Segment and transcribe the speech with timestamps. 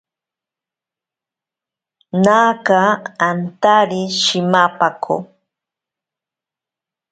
[2.23, 2.81] Naaka
[3.29, 5.15] antari shimapako.